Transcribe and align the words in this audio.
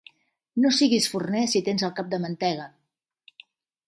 No 0.63 0.69
siguis 0.77 1.09
forner 1.15 1.43
si 1.51 1.61
tens 1.67 1.83
el 1.87 1.93
cap 1.99 2.09
de 2.13 2.21
mantega. 2.23 2.65